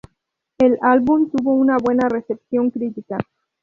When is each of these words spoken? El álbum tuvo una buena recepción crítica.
El 0.57 0.79
álbum 0.81 1.29
tuvo 1.29 1.53
una 1.53 1.77
buena 1.77 2.09
recepción 2.09 2.71
crítica. 2.71 3.19